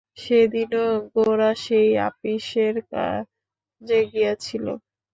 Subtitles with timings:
[0.17, 4.65] সেদিনও গোরা সেই আপিসের কাজে গিয়াছিল।